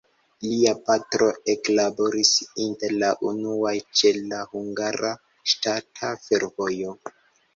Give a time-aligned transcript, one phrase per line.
[0.43, 2.31] Lia patro eklaboris
[2.63, 5.13] inter la unuaj ĉe la Hungara
[5.53, 6.99] Ŝtata Fervojo.